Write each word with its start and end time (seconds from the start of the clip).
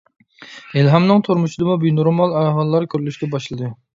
ئىلھامنىڭ 0.79 1.19
تۇرمۇشىدىمۇ 1.27 1.77
بىنورمال 1.85 2.35
ئەھۋاللار 2.39 2.91
كۆرۈلۈشكە 2.95 3.33
باشلىدى. 3.37 3.73